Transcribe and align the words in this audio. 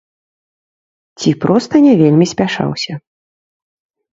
Ці 1.19 1.29
проста 1.45 1.75
не 1.85 1.93
вельмі 2.01 2.25
спяшаўся. 2.33 2.93